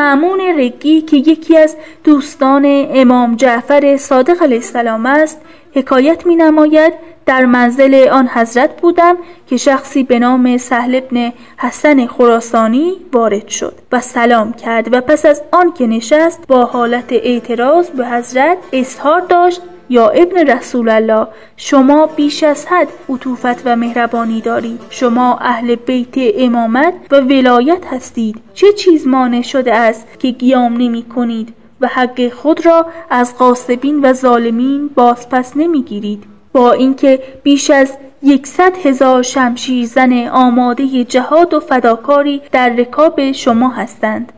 معمون 0.03 0.41
رگی 0.41 1.01
که 1.01 1.17
یکی 1.17 1.59
از 1.59 1.77
دوستان 2.05 2.65
امام 2.95 3.37
جعفر 3.37 3.97
صادق 3.97 4.43
علیه 4.43 4.57
السلام 4.57 5.07
است 5.07 5.41
حکایت 5.75 6.27
می 6.27 6.37
نماید 6.37 6.93
در 7.27 7.45
منزل 7.45 8.09
آن 8.09 8.29
حضرت 8.29 8.81
بودم 8.81 9.17
که 9.47 9.57
شخصی 9.57 10.03
به 10.03 10.19
نام 10.19 10.57
سهل 10.57 10.95
ابن 10.95 11.33
حسن 11.59 12.07
خراسانی 12.07 12.93
وارد 13.13 13.49
شد 13.49 13.75
و 13.93 14.01
سلام 14.01 14.53
کرد 14.53 14.95
و 14.95 15.01
پس 15.01 15.27
از 15.27 15.43
آن 15.53 15.73
که 15.73 15.87
نشست 15.87 16.47
با 16.49 16.65
حالت 16.65 17.13
اعتراض 17.13 17.91
به 17.91 18.07
حضرت 18.07 18.59
اظهار 18.73 19.21
داشت 19.21 19.61
یا 19.93 20.09
ابن 20.09 20.37
رسول 20.37 20.89
الله 20.89 21.27
شما 21.57 22.07
بیش 22.07 22.43
از 22.43 22.67
حد 22.67 22.89
عطوفت 23.09 23.63
و 23.67 23.77
مهربانی 23.77 24.41
دارید. 24.41 24.81
شما 24.91 25.39
اهل 25.39 25.75
بیت 25.75 26.15
امامت 26.17 26.95
و 27.11 27.21
ولایت 27.21 27.87
هستید. 27.91 28.41
چه 28.55 28.73
چیز 28.73 29.07
مانع 29.07 29.43
شده 29.43 29.75
است 29.75 30.07
که 30.19 30.31
گیام 30.31 30.73
نمی 30.73 31.03
کنید 31.03 31.55
و 31.81 31.87
حق 31.87 32.29
خود 32.29 32.67
را 32.67 32.87
از 33.11 33.39
قاسبین 33.39 34.01
و 34.05 34.13
ظالمین 34.13 34.91
بازپس 34.95 35.57
نمی‌گیرید 35.57 36.25
با 36.53 36.73
اینکه 36.73 37.23
بیش 37.43 37.71
از 37.71 37.93
یکصد 38.23 38.87
هزار 38.87 39.23
شمشیر 39.23 39.87
زن 39.87 40.29
آماده 40.29 41.05
جهاد 41.05 41.55
و 41.55 41.61
فداکاری 41.61 42.43
در 42.53 42.69
رکاب 42.69 43.33
شما 43.33 43.69
هستند. 43.69 44.33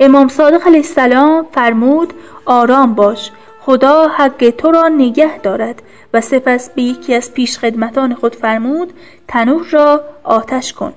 امام 0.00 0.28
صادق 0.28 0.66
علیه 0.66 0.78
السلام 0.78 1.46
فرمود 1.52 2.12
آرام 2.44 2.94
باش. 2.94 3.30
خدا 3.68 4.08
حق 4.08 4.54
تو 4.58 4.70
را 4.70 4.88
نگه 4.88 5.38
دارد 5.38 5.82
و 6.14 6.20
سپس 6.20 6.70
به 6.70 6.82
یکی 6.82 7.14
از 7.14 7.32
پیشخدمتان 7.34 8.14
خود 8.14 8.34
فرمود 8.34 8.92
تنور 9.28 9.66
را 9.70 10.00
آتش 10.24 10.72
کن. 10.72 10.92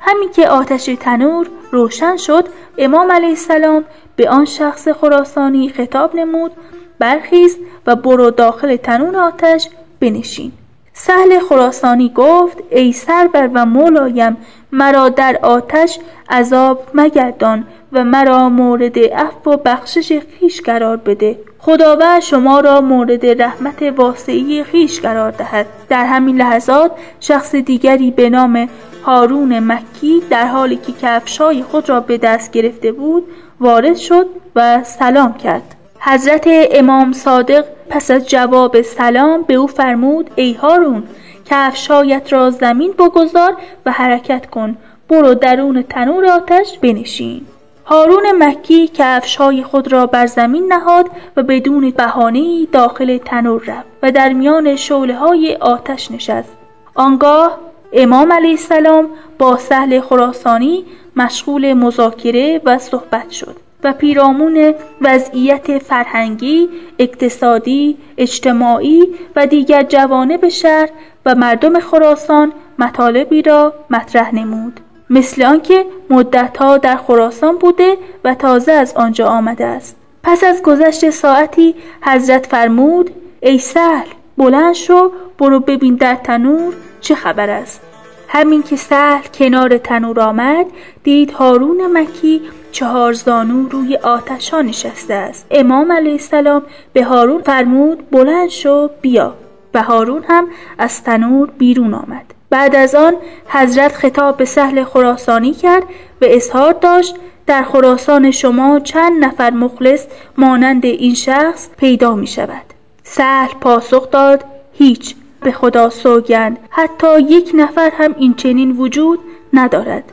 همین 0.00 0.30
که 0.32 0.48
آتش 0.48 0.84
تنور 1.00 1.46
روشن 1.70 2.16
شد 2.16 2.48
امام 2.78 3.12
علیه 3.12 3.28
السلام 3.28 3.84
به 4.16 4.30
آن 4.30 4.44
شخص 4.44 4.88
خراسانی 4.88 5.68
خطاب 5.68 6.16
نمود 6.16 6.52
برخیز 6.98 7.56
و 7.86 7.96
برو 7.96 8.30
داخل 8.30 8.76
تنور 8.76 9.16
آتش 9.16 9.68
بنشین. 10.00 10.52
سهل 10.92 11.38
خراسانی 11.48 12.12
گفت 12.14 12.58
ای 12.70 12.92
سربر 12.92 13.50
و 13.54 13.66
مولایم 13.66 14.36
مرا 14.72 15.08
در 15.08 15.38
آتش 15.42 15.98
عذاب 16.30 16.82
مگردان 16.94 17.66
و 17.92 18.04
مرا 18.04 18.48
مورد 18.48 18.98
عفو 18.98 19.50
و 19.50 19.56
بخشش 19.56 20.20
خیش 20.40 20.60
قرار 20.60 20.96
بده. 20.96 21.38
خداوند 21.58 22.20
شما 22.20 22.60
را 22.60 22.80
مورد 22.80 23.42
رحمت 23.42 23.82
واسعی 23.82 24.64
خیش 24.64 25.00
قرار 25.00 25.30
دهد. 25.30 25.66
در 25.88 26.04
همین 26.04 26.36
لحظات 26.36 26.90
شخص 27.20 27.54
دیگری 27.54 28.10
به 28.10 28.30
نام 28.30 28.68
هارون 29.04 29.58
مکی 29.58 30.22
در 30.30 30.46
حالی 30.46 30.76
که 30.76 30.92
کفشای 31.02 31.62
خود 31.62 31.88
را 31.88 32.00
به 32.00 32.18
دست 32.18 32.50
گرفته 32.50 32.92
بود 32.92 33.24
وارد 33.60 33.96
شد 33.96 34.26
و 34.56 34.82
سلام 34.84 35.34
کرد. 35.34 35.74
حضرت 36.00 36.44
امام 36.70 37.12
صادق 37.12 37.64
پس 37.90 38.10
از 38.10 38.28
جواب 38.28 38.82
سلام 38.82 39.42
به 39.42 39.54
او 39.54 39.66
فرمود 39.66 40.30
ای 40.34 40.52
هارون 40.52 41.02
کفشایت 41.50 42.32
را 42.32 42.50
زمین 42.50 42.92
بگذار 42.92 43.56
و 43.86 43.92
حرکت 43.92 44.46
کن. 44.46 44.76
برو 45.08 45.34
درون 45.34 45.82
تنور 45.82 46.26
آتش 46.26 46.78
بنشین. 46.78 47.46
هارون 47.86 48.22
مکی 48.38 48.88
کفشهای 48.88 49.62
خود 49.62 49.92
را 49.92 50.06
بر 50.06 50.26
زمین 50.26 50.72
نهاد 50.72 51.10
و 51.36 51.42
بدون 51.42 51.90
بهانه 51.90 52.66
داخل 52.72 53.18
تنور 53.18 53.62
رفت 53.66 53.86
و 54.02 54.12
در 54.12 54.32
میان 54.32 54.76
شعله 54.76 55.14
های 55.14 55.54
آتش 55.60 56.10
نشست. 56.10 56.52
آنگاه 56.94 57.58
امام 57.92 58.32
علیه 58.32 58.50
السلام 58.50 59.08
با 59.38 59.56
سهل 59.56 60.00
خراسانی 60.00 60.84
مشغول 61.16 61.72
مذاکره 61.72 62.60
و 62.64 62.78
صحبت 62.78 63.30
شد 63.30 63.56
و 63.84 63.92
پیرامون 63.92 64.74
وضعیت 65.00 65.78
فرهنگی، 65.78 66.68
اقتصادی، 66.98 67.96
اجتماعی 68.18 69.06
و 69.36 69.46
دیگر 69.46 69.82
جوانب 69.82 70.48
شهر 70.48 70.88
و 71.28 71.34
مردم 71.34 71.80
خراسان 71.80 72.52
مطالبی 72.78 73.42
را 73.42 73.72
مطرح 73.90 74.34
نمود. 74.34 74.80
مثل 75.10 75.42
آنکه 75.42 75.84
مدتها 76.10 76.78
در 76.78 76.96
خراسان 76.96 77.56
بوده 77.58 77.96
و 78.24 78.34
تازه 78.34 78.72
از 78.72 78.92
آنجا 78.96 79.26
آمده 79.26 79.64
است. 79.64 79.96
پس 80.22 80.44
از 80.44 80.62
گذشت 80.62 81.10
ساعتی 81.10 81.74
حضرت 82.02 82.46
فرمود 82.46 83.10
ای 83.40 83.58
سهل 83.58 84.06
بلند 84.38 84.74
شو 84.74 85.12
برو 85.38 85.60
ببین 85.60 85.94
در 85.94 86.14
تنور 86.14 86.74
چه 87.00 87.14
خبر 87.14 87.50
است. 87.50 87.80
همین 88.28 88.62
که 88.62 88.76
سهل 88.76 89.22
کنار 89.34 89.78
تنور 89.78 90.20
آمد 90.20 90.66
دید 91.04 91.30
هارون 91.30 91.98
مکی 91.98 92.40
چهار 92.72 93.12
زانو 93.12 93.68
روی 93.68 93.96
آتشان 93.96 94.66
نشسته 94.66 95.14
است. 95.14 95.46
امام 95.50 95.92
علیه 95.92 96.12
السلام 96.12 96.62
به 96.92 97.04
هارون 97.04 97.42
فرمود 97.42 98.10
بلند 98.10 98.48
شو 98.48 98.90
بیا. 99.00 99.34
و 99.74 99.82
هارون 99.82 100.24
هم 100.28 100.48
از 100.78 101.02
تنور 101.02 101.50
بیرون 101.58 101.94
آمد. 101.94 102.34
بعد 102.50 102.76
از 102.76 102.94
آن 102.94 103.14
حضرت 103.48 103.92
خطاب 103.92 104.36
به 104.36 104.44
سهل 104.44 104.84
خراسانی 104.84 105.52
کرد 105.52 105.82
و 106.22 106.24
اظهار 106.28 106.72
داشت 106.72 107.16
در 107.46 107.62
خراسان 107.62 108.30
شما 108.30 108.80
چند 108.80 109.24
نفر 109.24 109.50
مخلص 109.50 110.06
مانند 110.36 110.84
این 110.84 111.14
شخص 111.14 111.68
پیدا 111.76 112.14
می 112.14 112.26
شود. 112.26 112.64
سهل 113.02 113.54
پاسخ 113.60 114.10
داد 114.10 114.44
هیچ. 114.72 115.14
به 115.40 115.52
خدا 115.52 115.90
سوگند 115.90 116.58
حتی 116.70 117.20
یک 117.20 117.50
نفر 117.54 117.90
هم 117.98 118.14
این 118.18 118.34
چنین 118.34 118.70
وجود 118.76 119.18
ندارد. 119.52 120.04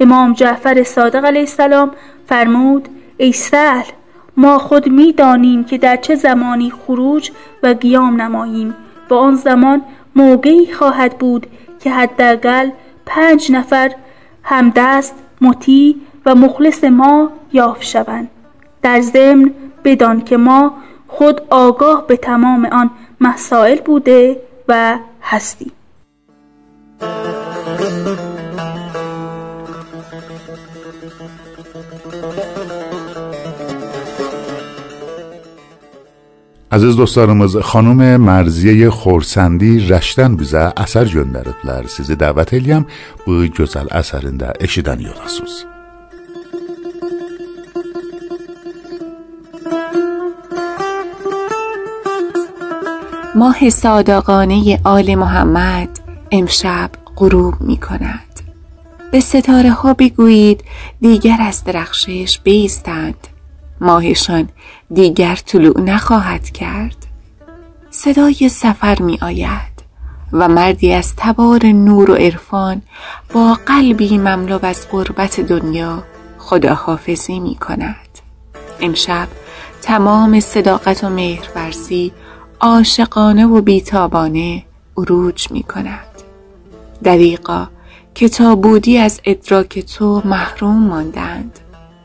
امام 0.00 0.32
جعفر 0.32 0.82
صادق 0.82 1.24
علیه 1.24 1.40
السلام 1.40 1.90
فرمود 2.26 2.88
ای 3.16 3.32
سهل 3.32 3.84
ما 4.36 4.58
خود 4.58 4.88
می 4.88 5.12
دانیم 5.12 5.64
که 5.64 5.78
در 5.78 5.96
چه 5.96 6.14
زمانی 6.14 6.70
خروج 6.70 7.30
و 7.62 7.66
قیام 7.66 8.22
نماییم. 8.22 8.74
و 9.10 9.14
آن 9.14 9.36
زمان 9.36 9.82
موقعی 10.16 10.72
خواهد 10.72 11.18
بود 11.18 11.46
که 11.80 11.90
حداقل 11.90 12.70
پنج 13.06 13.52
نفر 13.52 13.92
همدست 14.42 15.14
مطیع 15.40 15.96
و 16.26 16.34
مخلص 16.34 16.84
ما 16.84 17.30
یافت 17.52 17.82
شوند. 17.82 18.30
در 18.82 19.00
ضمن 19.00 19.50
بدان 19.84 20.20
که 20.20 20.36
ما 20.36 20.72
خود 21.08 21.40
آگاه 21.50 22.06
به 22.06 22.16
تمام 22.16 22.64
آن 22.64 22.90
مسائل 23.20 23.80
بوده 23.80 24.40
و 24.68 24.98
هستیم. 25.22 25.72
Əziz 36.68 36.98
dostlarımız, 37.00 37.54
xanım 37.64 38.02
Mərziyə 38.20 38.90
Xorsəndi 38.92 39.78
Rəşdən 39.88 40.34
bizə 40.36 40.66
əsər 40.76 41.08
göndəriblər. 41.14 41.88
Sizi 41.88 42.12
dəvət 42.20 42.52
eləyəm 42.58 42.84
bu 43.24 43.40
gözəl 43.56 43.88
əsərində 44.00 44.52
eşidən 44.60 45.00
yolasınız. 45.08 45.64
ماه 53.38 53.70
صادقانه 53.70 54.80
آل 54.84 55.14
محمد 55.14 55.88
امشب 56.32 56.90
غروب 57.16 57.54
می 57.60 57.76
کند 57.76 58.40
به 59.12 59.20
ستاره 59.20 59.70
ها 59.70 59.94
بگویید 59.94 60.64
دیگر 61.00 61.36
از 61.40 61.64
درخشش 61.64 62.40
بیستند 62.44 63.28
ماهشان 63.80 64.48
دیگر 64.94 65.36
طلوع 65.36 65.80
نخواهد 65.80 66.50
کرد. 66.50 66.96
صدای 67.90 68.48
سفر 68.48 69.02
می 69.02 69.18
آید 69.22 69.78
و 70.32 70.48
مردی 70.48 70.92
از 70.92 71.16
تبار 71.16 71.66
نور 71.66 72.10
و 72.10 72.14
عرفان 72.14 72.82
با 73.34 73.58
قلبی 73.66 74.18
مملو 74.18 74.58
از 74.66 74.88
قربت 74.88 75.40
دنیا 75.40 76.02
خداحافظی 76.38 77.40
می 77.40 77.54
کند. 77.54 78.18
امشب 78.80 79.28
تمام 79.82 80.40
صداقت 80.40 81.04
و 81.04 81.08
مهرورزی 81.08 82.12
عاشقانه 82.60 83.46
و 83.46 83.60
بیتابانه 83.60 84.64
عروج 84.96 85.50
می 85.50 85.62
کند. 85.62 86.06
دریقا 87.02 87.66
که 88.14 88.28
تا 88.28 88.54
بودی 88.54 88.98
از 88.98 89.20
ادراک 89.24 89.78
تو 89.78 90.22
محروم 90.24 90.86
ماندند. 90.86 91.58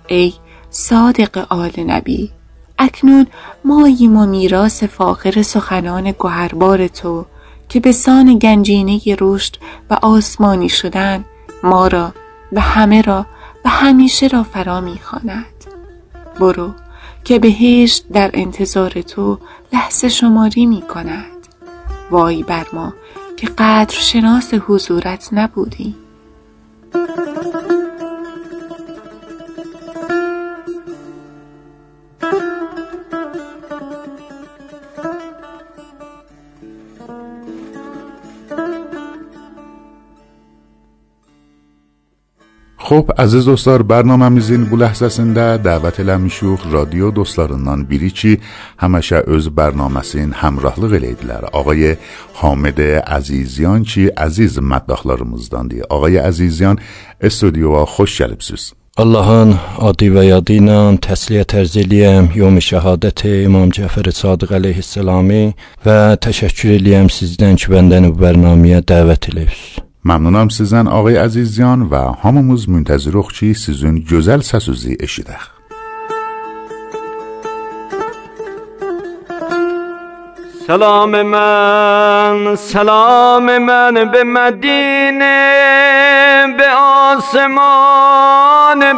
ای 0.07 0.33
صادق 0.73 1.45
آل 1.49 1.71
نبی. 1.87 2.31
اکنون 2.79 3.27
ماییم 3.65 4.17
و 4.17 4.25
میراث 4.25 4.83
فاخر 4.83 5.41
سخنان 5.41 6.11
گوهربار 6.11 6.87
تو 6.87 7.25
که 7.69 7.79
به 7.79 7.91
سان 7.91 8.39
گنجینه 8.39 9.01
رشد 9.19 9.55
و 9.89 9.97
آسمانی 10.01 10.69
شدن 10.69 11.25
ما 11.63 11.87
را 11.87 12.13
و 12.51 12.61
همه 12.61 13.01
را 13.01 13.25
و 13.65 13.69
همیشه 13.69 14.27
را 14.27 14.43
فرا 14.43 14.81
می‌خواند. 14.81 15.45
برو 16.39 16.71
که 17.23 17.39
بهشت 17.39 18.05
در 18.09 18.31
انتظار 18.33 18.91
تو 18.91 19.39
لحظه 19.73 20.09
شماری 20.09 20.65
می 20.65 20.81
کند 20.81 21.47
وای 22.11 22.43
بر 22.43 22.67
ما 22.73 22.93
که 23.37 23.47
قدر 23.47 23.95
شناس 23.99 24.53
حضورت 24.53 25.29
نبودیم 25.31 25.95
خوب 42.93 43.11
از 43.17 43.35
از 43.35 43.45
دوستار 43.45 43.83
برنامه 43.83 44.29
میزین. 44.29 44.65
بو 44.65 44.77
لحظه 44.77 45.09
سنده 45.09 45.57
دعوت 45.57 45.99
لمشوخ 45.99 46.59
رادیو 46.71 47.11
دوستارنان 47.11 47.83
بیری 47.83 48.11
چی 48.11 48.39
همشه 48.77 49.15
از 49.15 49.49
برنامه 49.49 50.01
سین 50.01 50.33
همراه 50.33 50.79
لغیلیدلر 50.79 51.45
آقای 51.45 51.95
حامد 52.33 52.81
عزیزیان 52.81 53.83
چی؟ 53.83 54.07
عزیز 54.07 54.59
مدداخلارمزدان 54.59 55.67
دی. 55.67 55.81
آقای 55.81 56.17
عزیزیان 56.17 56.79
استودیو 57.21 57.71
و 57.71 57.85
خوش 57.85 58.17
جلب 58.17 58.39
سوز. 58.39 58.73
اللهان 58.97 59.59
آدی 59.77 60.09
و 60.09 60.23
یادینان 60.23 60.97
تسلیه 60.97 61.43
ترزیلیم 61.43 62.31
یوم 62.35 62.59
شهادت 62.59 63.25
امام 63.25 63.69
جفر 63.69 64.09
صادق 64.09 64.53
علیه 64.53 64.75
السلامی 64.75 65.53
و 65.85 66.15
تشکر 66.15 66.69
لیم 66.69 67.07
سیزدن 67.07 67.55
چوبندن 67.55 68.11
برنامه 68.11 68.81
دعوت 68.81 69.35
لیفز 69.35 69.92
ممنونم 70.05 70.49
سیزن 70.49 70.87
آقای 70.87 71.15
عزیزیان 71.17 71.81
و 71.81 71.95
همموز 72.23 72.69
منتظر 72.69 73.21
چی 73.33 73.53
سیزون 73.53 74.05
گزل 74.11 74.39
سسوزی 74.39 74.97
اشیدخ 74.99 75.49
سلام 80.67 81.21
من 81.21 82.55
سلام 82.55 83.57
من 83.57 83.93
به 84.11 84.23
مدینه 84.23 85.33
به 86.57 86.69
آسمان 87.15 87.81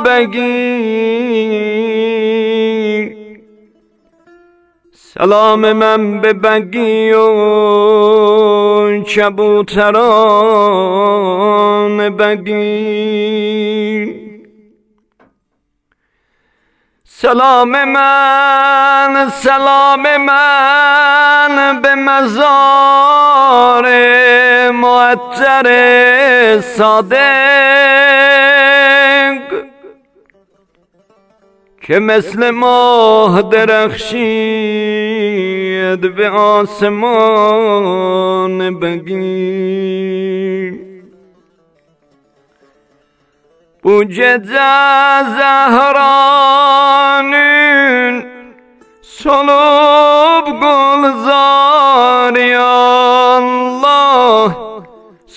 بگیر. 0.04 1.36
سلام 5.18 5.74
من 5.74 6.22
به 6.22 6.34
بگی 6.34 7.12
و 7.12 7.24
کبوتران 9.04 10.10
بگی. 12.10 13.66
سلام 17.06 17.84
من 17.86 19.30
سلام 19.30 20.18
من 20.18 21.82
به 21.82 21.96
مزار 21.96 23.86
معطر 24.72 25.68
صادق 26.62 28.15
که 31.88 32.00
مثل 32.00 32.50
ماه 32.50 33.42
درخشید 33.42 34.16
به 36.16 36.30
آسمان 36.30 37.50
بگیر. 38.80 40.80
بوجه 43.84 44.38
زهرانین 45.38 46.56
سلوب 49.02 50.46
گلزار 50.62 52.38
یا 52.38 53.36
الله 53.36 54.75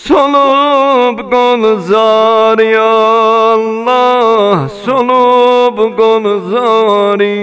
سلوب 0.08 1.30
گلزار 1.30 2.60
یا 2.60 3.54
الله 3.54 4.68
سلوب 4.68 5.96
گلزاری 5.96 7.38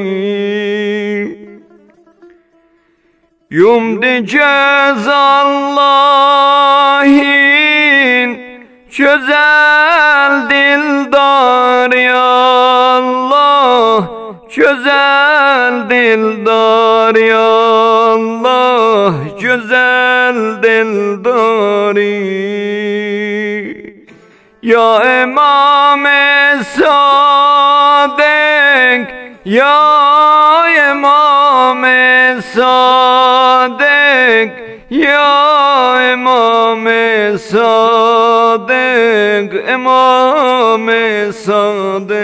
Yumdi 3.52 4.14
cezallahin 4.28 5.06
Güzel 8.98 10.34
dildar 10.50 11.92
ya 11.94 12.32
Allah 12.98 14.00
Güzel 14.56 15.90
dildar 15.90 17.16
ya 17.16 17.48
Allah 18.14 19.14
Güzel 19.42 20.64
dildari 20.64 22.45
Ya 24.66 25.22
İmam 25.22 26.06
Sadık 26.64 28.26
Ya 29.46 30.66
İmam 30.92 31.84
Sadık 32.42 33.86
Ya 34.90 36.14
İmam 36.14 36.86
Sadık 37.40 38.50
İmam 39.70 40.88
Sadık 41.34 42.16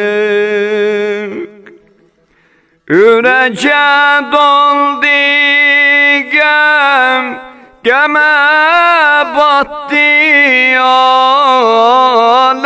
Ürece 2.87 3.85
doldu 4.31 5.05
gem 6.31 7.50
Göme 7.83 8.19
battı 9.37 10.81
alem 10.83 12.61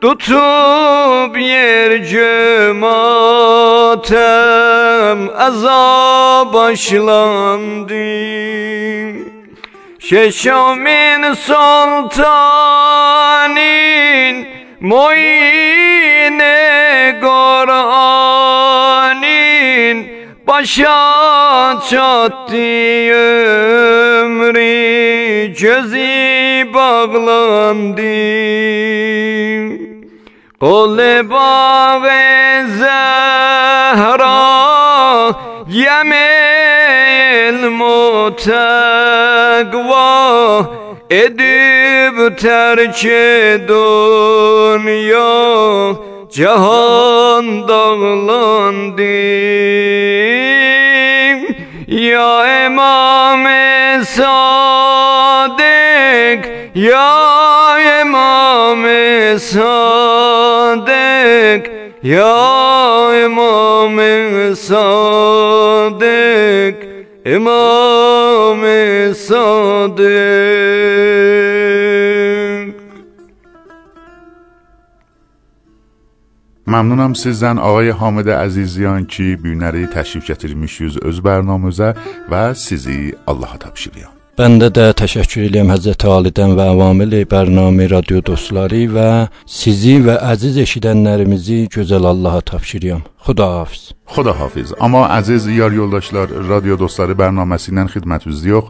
Tutup 0.00 1.38
yer 1.38 2.04
cemaatem 2.04 2.90
Azap 5.38 6.52
başlandı 6.54 7.94
Şeşamin 9.98 11.32
sultanin 11.34 12.20
Muine 14.80 16.50
Kur'an 17.20 18.99
Başa 20.50 21.80
çattı 21.90 22.66
ömrü 24.22 24.80
Gözü 25.60 26.74
bağlandı. 26.74 28.02
Kol 30.60 30.98
bağı 31.30 32.00
zehra 32.78 34.40
Yemel 35.68 37.60
mutegva 37.70 38.50
Edip 41.10 42.38
terk 42.38 43.02
dünya 43.68 45.30
Cihan 46.30 47.68
dağlandı 47.68 49.02
Ya 51.88 52.66
İmam 52.66 53.44
Sadık 54.04 54.30
Ya 56.74 57.80
İmam 58.02 58.84
Sadık 59.38 60.20
یا 62.02 63.10
امام 63.26 63.98
صادق 64.54 65.96
امام 67.26 68.62
صادق 69.12 70.00
Məmnunam 76.70 77.16
sizdən 77.18 77.58
ağay 77.58 77.90
Hamid 77.98 78.28
Əziziyan 78.30 79.08
ki, 79.10 79.24
günləri 79.42 79.88
təşrif 79.90 80.28
gətirmişsiniz 80.28 81.00
öz 81.08 81.16
bərnamənizə 81.26 81.88
və 82.30 82.42
sizi 82.54 83.10
Allaha 83.26 83.58
tapşırıram. 83.64 84.12
Mən 84.38 84.54
də 84.62 84.84
təşəkkür 85.00 85.48
edirəm 85.48 85.72
Həzrət 85.74 86.06
Alidən 86.06 86.54
və 86.54 86.68
avamili 86.70 87.24
bərnamə 87.32 87.88
radio 87.90 88.22
dostları 88.30 88.84
və 88.94 89.08
sizi 89.50 89.96
və 90.06 90.14
əziz 90.30 90.62
eşidənlərimizi 90.62 91.58
gözəl 91.74 92.06
Allaha 92.12 92.44
tapşırıram. 92.52 93.02
Xudahafiz. 93.26 93.82
Xudahafiz. 94.14 94.72
Amma 94.78 95.08
əziz 95.18 95.50
yar 95.50 95.74
yoldaşlar, 95.74 96.30
radio 96.52 96.78
dostları 96.78 97.18
bərnaməsi 97.18 97.74
ilə 97.74 97.88
xidmətinizdə 97.96 98.62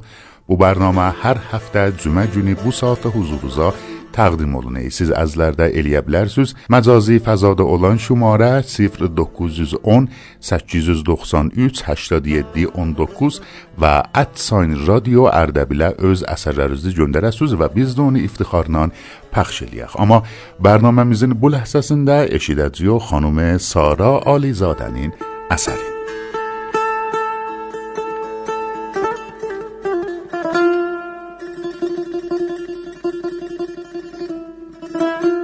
Bu 0.51 0.57
bərnamə 0.59 1.13
hər 1.23 1.39
həftə 1.53 1.83
cümə 2.03 2.25
günü 2.35 2.57
bu 2.65 2.73
saatda 2.75 3.13
huzurunuza 3.15 3.69
təqdim 4.15 4.55
olunur. 4.59 4.89
Siz 4.95 5.11
əzlərdə 5.15 5.71
eləyə 5.77 6.03
bilərsiniz. 6.07 6.55
Məcazi 6.73 7.21
fəzada 7.25 7.67
olan 7.67 7.99
şumara 7.99 8.63
0910 8.63 10.09
893 10.41 11.83
87 11.83 12.67
19 12.75 13.41
və 13.81 13.95
@sign 14.35 14.77
radio 14.89 15.29
Ərdəbilə 15.31 15.95
öz 16.11 16.25
əsərlərinizi 16.35 16.97
göndərəsiniz 16.97 17.57
və 17.61 17.71
biz 17.75 17.95
də 17.97 18.07
onu 18.09 18.25
iftixarla 18.27 18.89
pəxş 19.35 19.65
eləyək. 19.69 19.97
Amma 20.03 20.23
bərnaməmizin 20.63 21.37
bu 21.41 21.53
ləhzəsində 21.55 22.27
eşidəcəyik 22.37 23.09
xanım 23.11 23.41
Sara 23.59 24.19
Alizadənin 24.27 25.13
əsəri. 25.51 26.00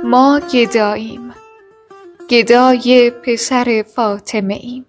ما 0.06 0.40
گداییم. 0.52 1.34
گدای 2.30 3.10
پسر 3.10 3.84
فاطمه 3.94 4.54
ایم 4.54 4.86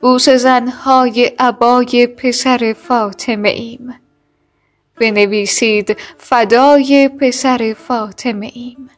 بوس 0.00 0.28
زنهای 0.28 1.32
عبای 1.38 2.06
پسر 2.06 2.74
فاطمه 2.78 3.48
ایم 3.48 3.94
بنویسید 5.00 5.96
فدای 6.18 7.08
پسر 7.08 7.76
فاطمه 7.78 8.50
ایم 8.54 8.90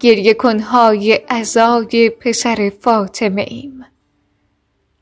گریه 0.00 0.34
کنهای 0.34 1.12
عزای 1.12 2.10
پسر 2.10 2.72
فاطمه 2.80 3.44
ایم 3.48 3.86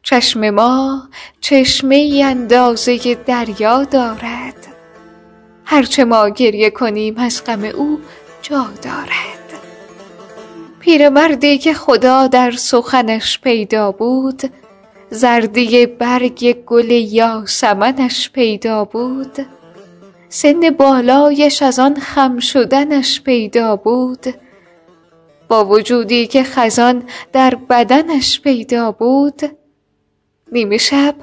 چشم 0.02 0.50
ما 0.50 1.08
چشمه 1.40 2.22
اندازه 2.24 3.14
دریا 3.14 3.84
دارد. 3.84 4.66
هرچه 5.64 6.04
ما 6.04 6.28
گریه 6.28 6.70
کنیم 6.70 7.18
از 7.18 7.44
غم 7.44 7.64
او 7.64 8.00
جا 8.42 8.66
دارد. 8.82 9.52
پیرمردی 10.80 11.58
که 11.58 11.74
خدا 11.74 12.26
در 12.26 12.50
سخنش 12.50 13.40
پیدا 13.40 13.92
بود 13.92 14.42
زردی 15.10 15.86
برگ 15.86 16.52
گل 16.66 16.90
یاسمنش 16.90 18.30
پیدا 18.30 18.84
بود 18.84 19.46
سن 20.28 20.60
بالایش 20.70 21.62
از 21.62 21.78
آن 21.78 21.94
خم 21.94 22.38
شدنش 22.38 23.20
پیدا 23.20 23.76
بود 23.76 24.26
با 25.48 25.64
وجودی 25.64 26.26
که 26.26 26.42
خزان 26.42 27.02
در 27.32 27.54
بدنش 27.54 28.40
پیدا 28.40 28.92
بود. 28.92 29.42
نیمه 30.52 30.78
شب 30.78 31.14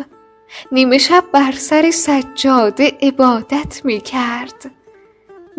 نیمه 0.72 0.98
شب 0.98 1.24
بر 1.34 1.52
سر 1.52 1.92
سجاده 1.92 2.98
عبادت 3.02 3.82
می 3.84 4.02
کرد 4.02 4.72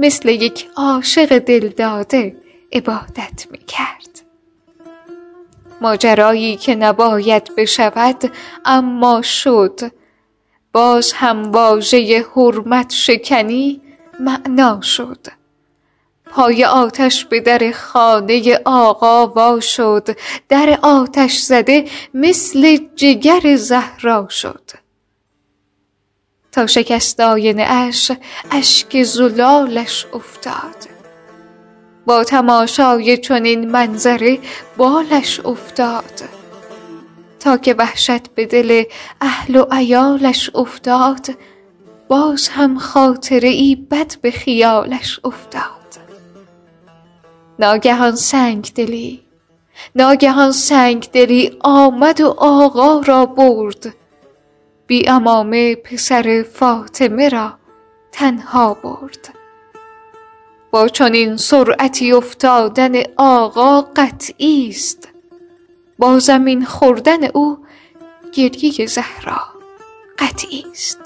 مثل 0.00 0.28
یک 0.28 0.68
عاشق 0.76 1.38
دلداده 1.38 2.36
عبادت 2.72 3.46
می 3.50 3.58
کرد 3.58 4.20
ماجرایی 5.80 6.56
که 6.56 6.74
نباید 6.74 7.50
بشود 7.56 8.32
اما 8.64 9.22
شد. 9.22 9.80
باز 10.72 11.12
هم 11.12 11.52
واژه 11.52 12.26
حرمت 12.36 12.92
شکنی 12.92 13.80
معنا 14.20 14.80
شد. 14.80 15.26
پای 16.30 16.64
آتش 16.64 17.24
به 17.24 17.40
در 17.40 17.72
خانه 17.74 18.60
آقا 18.64 19.26
وا 19.26 19.60
شد. 19.60 20.08
در 20.48 20.78
آتش 20.82 21.38
زده 21.38 21.84
مثل 22.14 22.78
جگر 22.96 23.56
زهرا 23.56 24.28
شد. 24.28 24.70
تا 26.52 26.66
شکست 26.66 27.20
آینه 27.20 27.62
اش 27.62 28.12
اشک 28.50 29.02
زلالش 29.02 30.06
افتاد. 30.12 30.90
با 32.06 32.24
تماشای 32.24 33.16
چنین 33.16 33.70
منظره 33.70 34.38
بالش 34.76 35.40
افتاد. 35.40 36.40
تا 37.40 37.56
که 37.56 37.74
وحشت 37.74 38.28
به 38.28 38.46
دل 38.46 38.84
اهل 39.20 39.56
و 39.56 39.66
عیالش 39.70 40.50
افتاد 40.54 41.26
باز 42.08 42.48
هم 42.48 42.78
خاطره 42.78 43.48
ای 43.48 43.74
بد 43.90 44.20
به 44.20 44.30
خیالش 44.30 45.20
افتاد. 45.24 45.80
ناگهان 47.58 48.16
سنگ 48.16 48.72
دلی 48.74 49.20
ناگهان 49.96 50.52
سنگ 50.52 51.08
دلی 51.12 51.56
آمد 51.60 52.20
و 52.20 52.34
آقا 52.38 53.00
را 53.00 53.26
برد. 53.26 53.94
بی 54.90 55.08
امامه 55.08 55.74
پسر 55.74 56.44
فاطمه 56.52 57.28
را 57.28 57.58
تنها 58.12 58.74
برد. 58.74 59.34
با 60.70 60.88
چنین 60.88 61.36
سرعتی 61.36 62.12
افتادن 62.12 62.92
آقا 63.16 63.82
قطعی 63.82 64.68
است. 64.68 65.08
با 65.98 66.18
زمین 66.18 66.64
خوردن 66.64 67.24
او 67.24 67.58
گریه 68.32 68.86
زهرا 68.86 69.40
قطعی 70.18 70.64
است. 70.72 71.00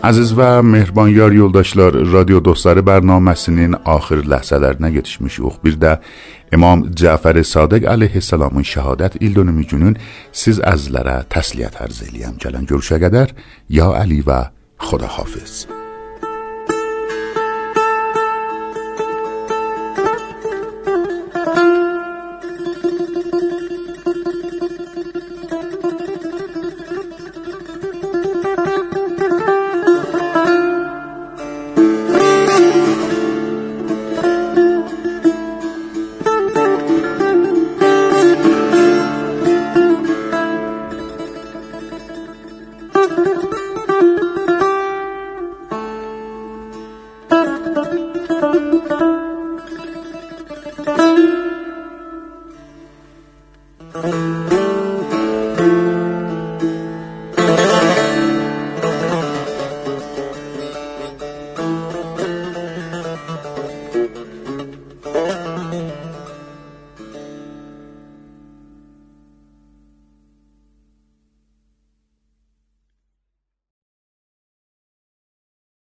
Əziz 0.00 0.30
və 0.32 0.62
mehriban 0.64 1.10
yar 1.12 1.34
yoldaşlar, 1.36 1.92
radio 2.08 2.38
dostları 2.40 2.80
bərnaməsinin 2.88 3.74
axır 3.84 4.22
ləhzələrinə 4.32 4.88
yetişmişik. 4.94 5.58
Bir 5.60 5.74
də 5.82 5.90
İmam 6.56 6.86
Cəfər 6.96 7.36
Sadiq 7.44 7.84
əleyhissalamın 7.84 8.64
şəhadət 8.64 9.18
il 9.20 9.36
dönümü 9.36 9.66
günün 9.74 9.98
siz 10.32 10.62
əzizlərə 10.72 11.18
təsliyyət 11.34 11.76
ərz 11.84 12.00
eləyəm. 12.08 12.40
Gələn 12.40 12.64
görüşə 12.70 12.96
qədər 13.04 13.36
ya 13.68 13.90
Əli 14.00 14.22
və 14.24 14.40
Xudahafiz. 14.88 15.66
Thank 15.68 15.79